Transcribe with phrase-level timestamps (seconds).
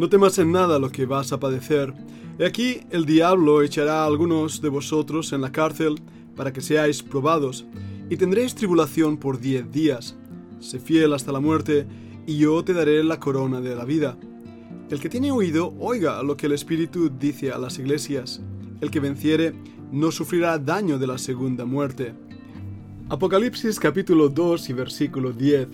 [0.00, 1.92] No temas en nada lo que vas a padecer.
[2.38, 6.00] He aquí el diablo echará a algunos de vosotros en la cárcel
[6.34, 7.66] para que seáis probados,
[8.08, 10.16] y tendréis tribulación por diez días.
[10.58, 11.86] Sé fiel hasta la muerte,
[12.26, 14.16] y yo te daré la corona de la vida.
[14.88, 18.40] El que tiene oído, oiga lo que el Espíritu dice a las iglesias.
[18.80, 19.52] El que venciere
[19.92, 22.14] no sufrirá daño de la segunda muerte.
[23.12, 25.66] Apocalipsis capítulo 2 y versículo 10.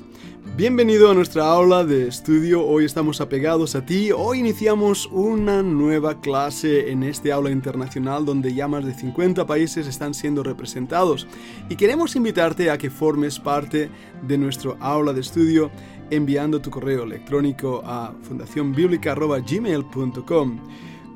[0.56, 2.64] Bienvenido a nuestra aula de estudio.
[2.64, 4.10] Hoy estamos apegados a ti.
[4.10, 9.86] Hoy iniciamos una nueva clase en este aula internacional donde ya más de 50 países
[9.86, 11.26] están siendo representados.
[11.68, 13.90] Y queremos invitarte a que formes parte
[14.26, 15.70] de nuestro aula de estudio
[16.08, 20.60] enviando tu correo electrónico a fundacionbiblica.gmail.com.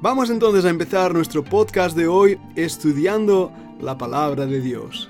[0.03, 3.51] Vamos entonces a empezar nuestro podcast de hoy estudiando
[3.81, 5.10] la palabra de Dios.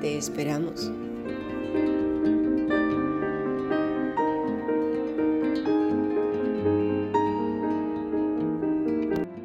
[0.00, 0.90] Te esperamos.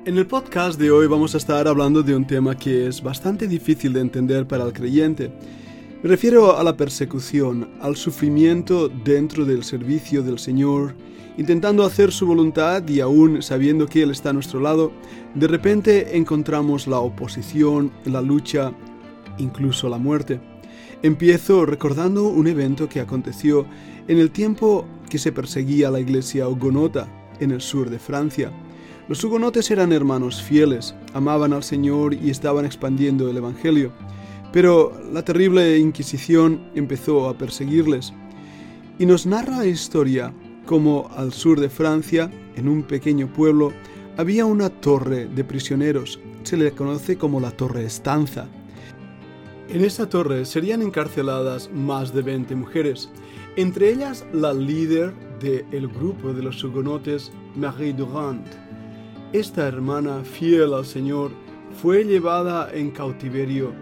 [0.05, 3.49] En el podcast de hoy vamos a estar hablando de un tema que es bastante
[3.49, 5.29] difícil de entender para el creyente.
[6.01, 10.95] Me refiero a la persecución, al sufrimiento dentro del servicio del Señor,
[11.37, 14.93] intentando hacer su voluntad y aún sabiendo que Él está a nuestro lado,
[15.33, 18.71] de repente encontramos la oposición, la lucha,
[19.37, 20.39] incluso la muerte.
[21.01, 23.65] Empiezo recordando un evento que aconteció
[24.07, 27.07] en el tiempo que se perseguía la iglesia hugonota
[27.39, 28.51] en el sur de Francia.
[29.07, 33.91] Los hugonotes eran hermanos fieles, amaban al Señor y estaban expandiendo el Evangelio,
[34.51, 38.13] pero la terrible Inquisición empezó a perseguirles.
[38.97, 40.33] Y nos narra la historia
[40.65, 43.73] como al sur de Francia, en un pequeño pueblo,
[44.17, 48.47] había una torre de prisioneros, se le conoce como la Torre Estanza.
[49.67, 53.09] En esa torre serían encarceladas más de 20 mujeres,
[53.55, 58.45] entre ellas la líder del grupo de los hugonotes, Marie Durand.
[59.33, 61.31] Esta hermana fiel al Señor
[61.81, 63.73] fue llevada en cautiverio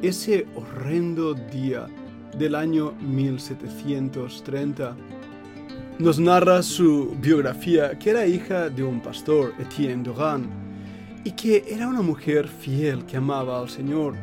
[0.00, 1.86] ese horrendo día
[2.38, 4.96] del año 1730.
[5.98, 10.46] Nos narra su biografía que era hija de un pastor, Etienne Durand,
[11.24, 14.14] y que era una mujer fiel que amaba al Señor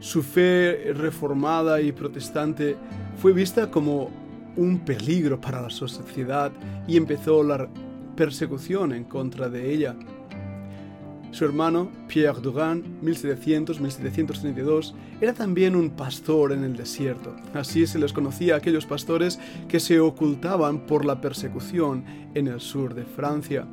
[0.00, 2.76] su fe reformada y protestante
[3.16, 4.10] fue vista como
[4.56, 6.52] un peligro para la sociedad
[6.86, 7.68] y empezó la
[8.16, 9.94] persecución en contra de ella.
[11.30, 17.36] Su hermano, Pierre Durand, 1700-1732, era también un pastor en el desierto.
[17.52, 19.38] Así se les conocía a aquellos pastores
[19.68, 22.04] que se ocultaban por la persecución
[22.34, 23.66] en el sur de Francia.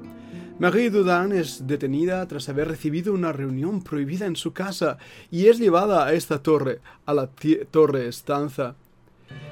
[0.58, 4.98] Marie Dudin es detenida tras haber recibido una reunión prohibida en su casa
[5.30, 7.30] y es llevada a esta torre, a la
[7.72, 8.76] Torre Estanza.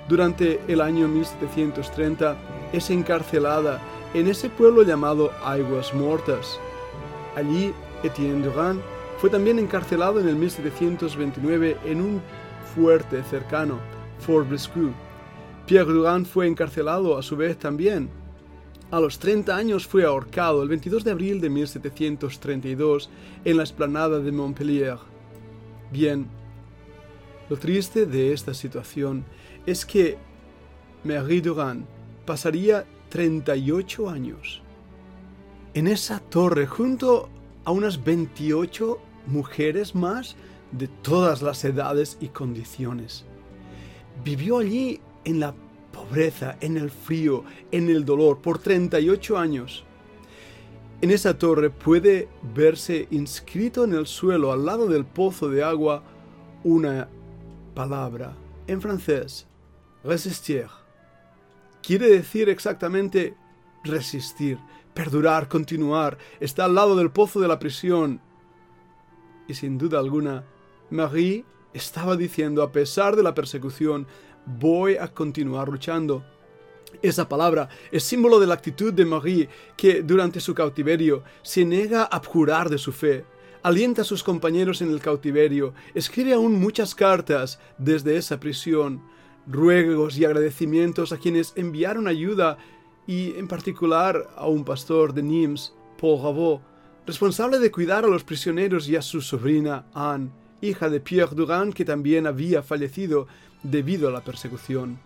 [0.07, 2.37] Durante el año 1730
[2.71, 3.81] es encarcelada
[4.13, 6.57] en ese pueblo llamado Aguas Mortas.
[7.35, 8.79] Allí, Etienne Durand
[9.17, 12.21] fue también encarcelado en el 1729 en un
[12.73, 13.77] fuerte cercano,
[14.19, 14.93] Fort Brescu.
[15.65, 18.22] Pierre Durand fue encarcelado a su vez también
[18.93, 23.09] a los 30 años fue ahorcado el 22 de abril de 1732
[23.43, 24.99] en la explanada de Montpellier.
[25.91, 26.27] Bien,
[27.49, 29.25] lo triste de esta situación
[29.65, 30.19] es que
[31.03, 31.87] Marie Durand
[32.23, 34.61] pasaría 38 años
[35.73, 37.29] en esa torre junto
[37.65, 40.35] a unas 28 mujeres más
[40.71, 43.25] de todas las edades y condiciones.
[44.23, 45.55] Vivió allí en la
[45.93, 49.85] pobreza, en el frío, en el dolor, por 38 años.
[51.01, 56.03] En esa torre puede verse inscrito en el suelo, al lado del pozo de agua,
[56.63, 57.07] una
[57.73, 58.35] palabra
[58.67, 59.47] en francés,
[60.03, 60.67] resistir.
[61.81, 63.35] Quiere decir exactamente
[63.83, 64.57] resistir,
[64.93, 66.17] perdurar, continuar.
[66.39, 68.21] Está al lado del pozo de la prisión.
[69.47, 70.45] Y sin duda alguna,
[70.89, 71.43] Marie
[71.73, 74.07] estaba diciendo, a pesar de la persecución,
[74.45, 76.23] voy a continuar luchando.
[77.01, 82.03] Esa palabra es símbolo de la actitud de Marie, que durante su cautiverio se niega
[82.03, 83.25] a abjurar de su fe,
[83.63, 89.01] alienta a sus compañeros en el cautiverio, escribe aún muchas cartas desde esa prisión,
[89.47, 92.57] ruegos y agradecimientos a quienes enviaron ayuda
[93.07, 96.61] y en particular a un pastor de Nimes, Paul Rabot,
[97.05, 100.31] responsable de cuidar a los prisioneros y a su sobrina Anne,
[100.63, 103.27] hija de Pierre Durand que también había fallecido
[103.61, 104.99] debido a la persecución.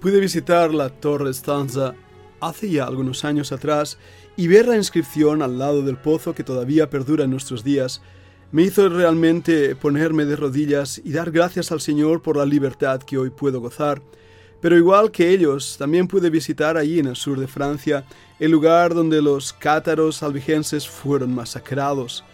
[0.00, 1.94] Pude visitar la Torre Stanza
[2.40, 3.98] hace ya algunos años atrás
[4.36, 8.02] y ver la inscripción al lado del pozo que todavía perdura en nuestros días
[8.52, 13.18] me hizo realmente ponerme de rodillas y dar gracias al Señor por la libertad que
[13.18, 14.00] hoy puedo gozar.
[14.60, 18.04] Pero igual que ellos, también pude visitar allí en el sur de Francia
[18.38, 22.24] el lugar donde los cátaros albigenses fueron masacrados,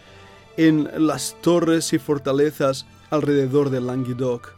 [0.57, 4.55] en las torres y fortalezas alrededor de Languedoc.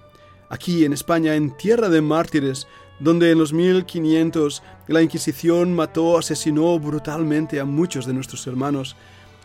[0.50, 2.68] Aquí en España, en tierra de mártires,
[3.00, 8.96] donde en los 1500 la Inquisición mató, asesinó brutalmente a muchos de nuestros hermanos,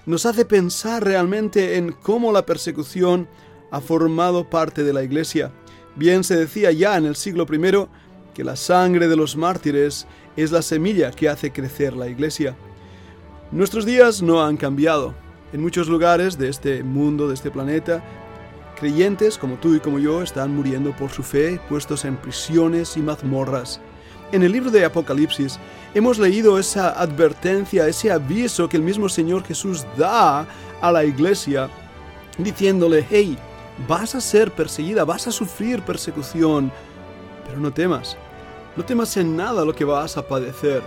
[0.07, 3.29] nos hace pensar realmente en cómo la persecución
[3.71, 5.53] ha formado parte de la Iglesia.
[5.97, 7.89] Bien se decía ya en el siglo I
[8.35, 10.07] que la sangre de los mártires
[10.37, 12.57] es la semilla que hace crecer la Iglesia.
[13.51, 15.15] Nuestros días no han cambiado.
[15.51, 18.03] En muchos lugares de este mundo, de este planeta,
[18.79, 23.01] creyentes como tú y como yo están muriendo por su fe, puestos en prisiones y
[23.01, 23.81] mazmorras.
[24.31, 25.59] En el libro de Apocalipsis
[25.95, 30.47] hemos leído esa advertencia, ese aviso que el mismo Señor Jesús da
[30.83, 31.71] a la iglesia,
[32.37, 33.39] diciéndole, hey,
[33.89, 36.71] vas a ser perseguida, vas a sufrir persecución,
[37.47, 38.19] pero no temas,
[38.77, 40.83] no temas en nada lo que vas a padecer.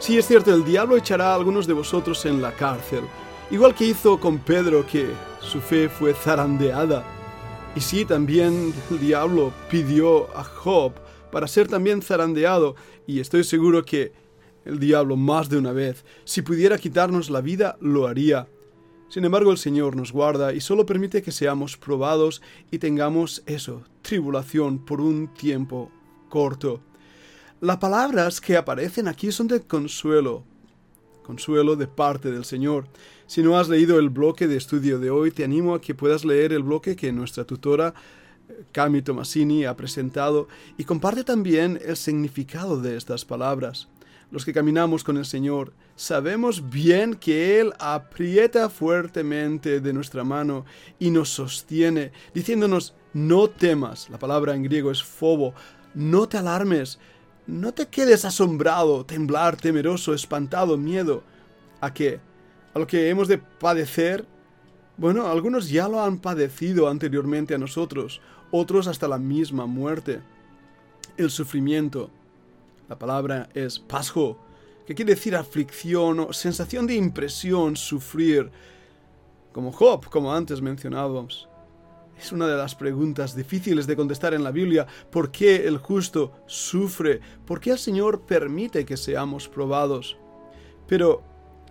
[0.00, 3.04] Sí, es cierto, el diablo echará a algunos de vosotros en la cárcel,
[3.54, 5.06] igual que hizo con Pedro, que
[5.40, 7.04] su fe fue zarandeada.
[7.76, 10.92] Y sí, también el diablo pidió a Job
[11.30, 12.74] para ser también zarandeado,
[13.06, 14.12] y estoy seguro que
[14.64, 18.48] el diablo más de una vez, si pudiera quitarnos la vida, lo haría.
[19.08, 22.42] Sin embargo, el Señor nos guarda y solo permite que seamos probados
[22.72, 25.92] y tengamos eso, tribulación por un tiempo
[26.28, 26.80] corto.
[27.60, 30.42] Las palabras que aparecen aquí son de consuelo,
[31.24, 32.86] consuelo de parte del Señor.
[33.26, 36.24] Si no has leído el bloque de estudio de hoy, te animo a que puedas
[36.24, 37.94] leer el bloque que nuestra tutora
[38.72, 43.88] Cami Tomasini ha presentado y comparte también el significado de estas palabras.
[44.30, 50.64] Los que caminamos con el Señor sabemos bien que Él aprieta fuertemente de nuestra mano
[50.98, 55.54] y nos sostiene, diciéndonos, no temas, la palabra en griego es fobo,
[55.94, 56.98] no te alarmes,
[57.46, 61.22] no te quedes asombrado, temblar, temeroso, espantado, miedo.
[61.80, 62.20] ¿A qué?
[62.72, 64.24] ¿A lo que hemos de padecer?
[64.96, 68.20] Bueno, algunos ya lo han padecido anteriormente a nosotros,
[68.50, 70.20] otros hasta la misma muerte.
[71.16, 72.10] El sufrimiento.
[72.88, 74.38] La palabra es pasjo,
[74.86, 78.50] que quiere decir aflicción o sensación de impresión, sufrir.
[79.52, 81.48] Como Job, como antes mencionábamos.
[82.18, 84.86] Es una de las preguntas difíciles de contestar en la Biblia.
[85.10, 87.20] ¿Por qué el justo sufre?
[87.44, 90.16] ¿Por qué el Señor permite que seamos probados?
[90.86, 91.22] Pero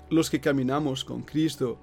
[0.09, 1.79] los que caminamos con Cristo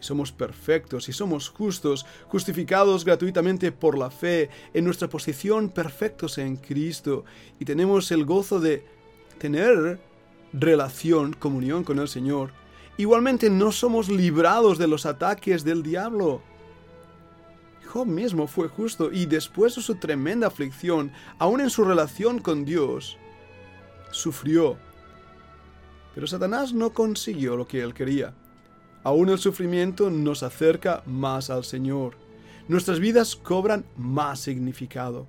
[0.00, 6.56] somos perfectos y somos justos, justificados gratuitamente por la fe, en nuestra posición perfectos en
[6.56, 7.24] Cristo,
[7.58, 8.84] y tenemos el gozo de
[9.38, 9.98] tener
[10.52, 12.50] relación, comunión con el Señor.
[12.98, 16.42] Igualmente no somos librados de los ataques del diablo.
[18.04, 23.16] Mismo fue justo y después de su tremenda aflicción, aún en su relación con Dios,
[24.10, 24.76] sufrió.
[26.14, 28.34] Pero Satanás no consiguió lo que él quería.
[29.04, 32.16] Aún el sufrimiento nos acerca más al Señor.
[32.66, 35.28] Nuestras vidas cobran más significado.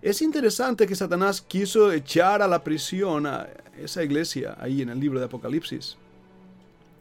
[0.00, 5.00] Es interesante que Satanás quiso echar a la prisión a esa iglesia ahí en el
[5.00, 5.96] libro de Apocalipsis.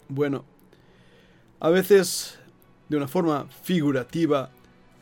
[0.09, 0.45] Bueno,
[1.59, 2.39] a veces,
[2.87, 4.51] de una forma figurativa,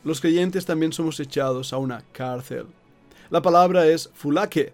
[0.04, 2.66] los creyentes también somos echados a una cárcel.
[3.30, 4.72] La palabra es fulake.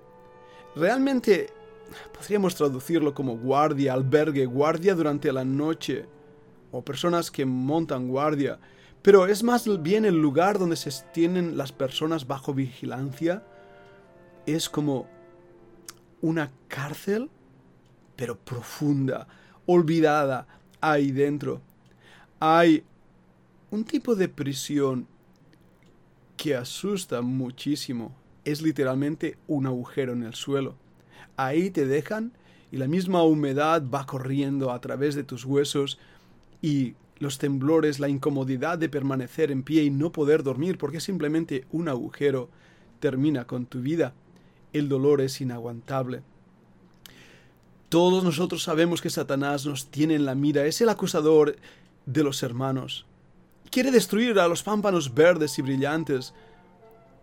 [0.76, 1.49] Realmente
[2.17, 6.07] podríamos traducirlo como guardia, albergue, guardia durante la noche
[6.71, 8.59] o personas que montan guardia,
[9.02, 13.43] pero es más bien el lugar donde se tienen las personas bajo vigilancia.
[14.47, 15.07] Es como
[16.21, 17.31] una cárcel,
[18.17, 19.26] pero profunda,
[19.67, 20.47] olvidada,
[20.81, 21.61] ahí dentro.
[22.38, 22.85] Hay
[23.71, 25.07] un tipo de prisión
[26.42, 28.16] que asusta muchísimo.
[28.44, 30.75] Es literalmente un agujero en el suelo.
[31.37, 32.32] Ahí te dejan
[32.72, 36.00] y la misma humedad va corriendo a través de tus huesos
[36.61, 41.64] y los temblores, la incomodidad de permanecer en pie y no poder dormir porque simplemente
[41.70, 42.49] un agujero
[42.99, 44.12] termina con tu vida.
[44.72, 46.22] El dolor es inaguantable.
[47.88, 51.54] Todos nosotros sabemos que Satanás nos tiene en la mira, es el acusador
[52.04, 53.06] de los hermanos.
[53.73, 56.35] Quiere destruir a los pámpanos verdes y brillantes.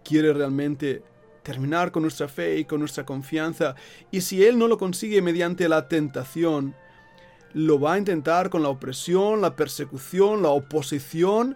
[0.03, 1.03] Quiere realmente
[1.44, 3.75] terminar con nuestra fe y con nuestra confianza.
[4.10, 6.74] Y si Él no lo consigue mediante la tentación,
[7.53, 11.56] lo va a intentar con la opresión, la persecución, la oposición,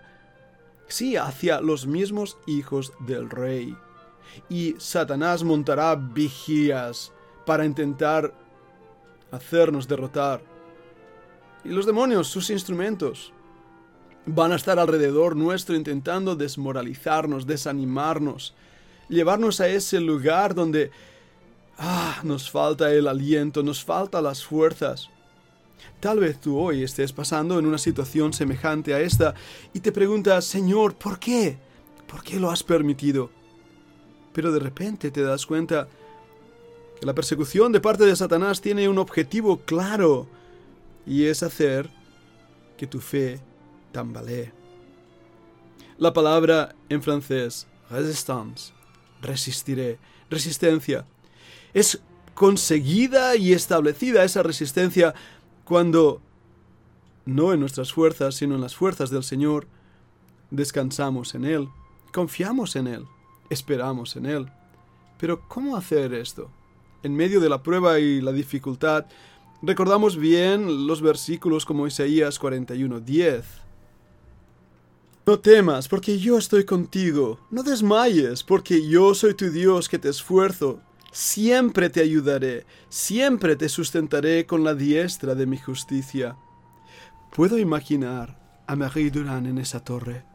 [0.88, 3.76] sí, hacia los mismos hijos del rey.
[4.48, 7.12] Y Satanás montará vigías
[7.48, 8.32] para intentar
[9.32, 10.44] hacernos derrotar.
[11.64, 13.34] Y los demonios, sus instrumentos,
[14.26, 18.54] van a estar alrededor nuestro intentando desmoralizarnos, desanimarnos,
[19.10, 20.92] llevarnos a ese lugar donde
[21.78, 25.10] ah, nos falta el aliento, nos falta las fuerzas.
[26.00, 29.36] Tal vez tú hoy estés pasando en una situación semejante a esta
[29.74, 31.58] y te preguntas, Señor, ¿por qué?
[32.08, 33.30] ¿Por qué lo has permitido?
[34.34, 35.88] Pero de repente te das cuenta
[37.00, 40.28] que la persecución de parte de Satanás tiene un objetivo claro
[41.06, 41.90] y es hacer
[42.78, 43.42] que tu fe
[45.98, 48.74] La palabra en francés, resistance,
[49.22, 51.06] resistiré, resistencia,
[51.74, 52.02] es
[52.34, 55.14] conseguida y establecida esa resistencia
[55.64, 56.22] cuando,
[57.26, 59.68] no en nuestras fuerzas, sino en las fuerzas del Señor,
[60.50, 61.70] descansamos en Él,
[62.12, 63.06] confiamos en Él,
[63.50, 64.52] esperamos en Él.
[65.20, 66.50] Pero ¿cómo hacer esto?
[67.04, 69.06] En medio de la prueba y la dificultad,
[69.62, 73.63] recordamos bien los versículos como Isaías 41:10.
[75.26, 77.40] No temas, porque yo estoy contigo.
[77.50, 80.82] No desmayes, porque yo soy tu Dios que te esfuerzo.
[81.14, 86.36] Siempre te ayudaré, siempre te sustentaré con la diestra de mi justicia.
[87.34, 88.38] Puedo imaginar
[88.68, 90.26] a Marie Durán en esa torre,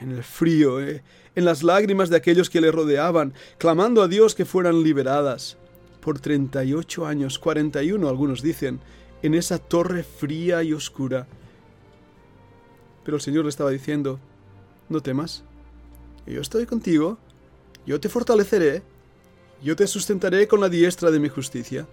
[0.00, 1.02] en el frío, eh,
[1.34, 5.56] en las lágrimas de aquellos que le rodeaban, clamando a Dios que fueran liberadas.
[6.02, 8.80] Por 38 años, 41 algunos dicen,
[9.22, 11.26] en esa torre fría y oscura.
[13.06, 14.18] Pero el Señor le estaba diciendo,
[14.88, 15.44] no temas,
[16.26, 17.18] yo estoy contigo,
[17.86, 18.82] yo te fortaleceré,
[19.62, 21.86] yo te sustentaré con la diestra de mi justicia.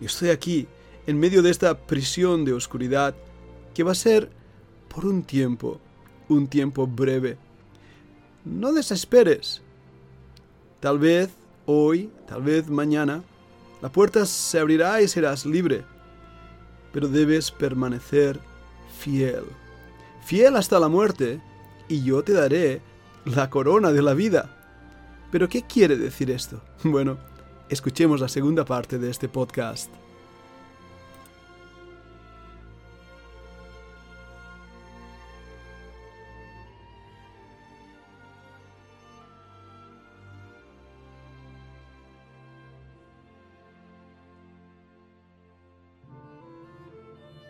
[0.00, 0.66] Yo estoy aquí,
[1.06, 3.14] en medio de esta prisión de oscuridad,
[3.74, 4.28] que va a ser
[4.92, 5.80] por un tiempo,
[6.28, 7.36] un tiempo breve.
[8.44, 9.62] No desesperes.
[10.80, 11.30] Tal vez
[11.64, 13.22] hoy, tal vez mañana,
[13.80, 15.84] la puerta se abrirá y serás libre.
[16.92, 18.40] Pero debes permanecer
[18.98, 19.44] fiel.
[20.24, 21.40] Fiel hasta la muerte,
[21.86, 22.80] y yo te daré
[23.26, 24.48] la corona de la vida.
[25.30, 26.62] ¿Pero qué quiere decir esto?
[26.82, 27.18] Bueno,
[27.68, 29.90] escuchemos la segunda parte de este podcast.